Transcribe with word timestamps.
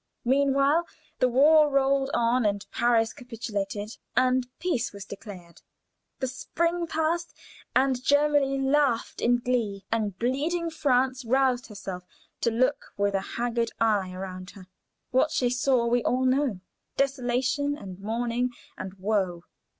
Meanwhile 0.25 0.87
the 1.19 1.29
war 1.29 1.69
rolled 1.69 2.09
on, 2.11 2.43
and 2.43 2.65
Paris 2.71 3.13
capitulated, 3.13 3.97
and 4.17 4.47
peace 4.57 4.91
was 4.91 5.05
declared. 5.05 5.61
The 6.19 6.25
spring 6.27 6.87
passed 6.87 7.35
and 7.75 8.03
Germany 8.03 8.57
laughed 8.57 9.21
in 9.21 9.37
glee, 9.37 9.85
and 9.91 10.17
bleeding 10.17 10.71
France 10.71 11.23
roused 11.23 11.67
herself 11.67 12.03
to 12.39 12.49
look 12.49 12.93
with 12.97 13.13
a 13.13 13.21
haggard 13.37 13.69
eye 13.79 14.11
around 14.11 14.49
her; 14.57 14.65
what 15.11 15.29
she 15.29 15.51
saw, 15.51 15.85
we 15.85 16.01
all 16.03 16.25
know 16.25 16.61
desolation, 16.97 17.77
and 17.77 17.99
mourning, 17.99 18.49
and 18.79 18.95
woe. 18.95 19.43